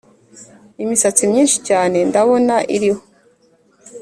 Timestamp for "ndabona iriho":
2.09-3.01